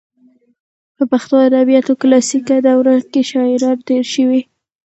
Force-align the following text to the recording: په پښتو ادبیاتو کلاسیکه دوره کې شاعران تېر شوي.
په 0.95 1.03
پښتو 1.11 1.35
ادبیاتو 1.47 1.93
کلاسیکه 2.01 2.55
دوره 2.67 2.93
کې 3.11 3.21
شاعران 3.29 3.77
تېر 3.87 4.03
شوي. 4.13 4.41